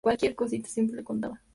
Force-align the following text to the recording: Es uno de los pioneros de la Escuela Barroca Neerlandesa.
Es 0.03 0.03
uno 0.03 0.17
de 0.17 0.17
los 0.17 0.19
pioneros 0.19 0.51
de 0.51 0.57
la 0.57 0.63
Escuela 0.97 1.01
Barroca 1.05 1.13
Neerlandesa. 1.13 1.41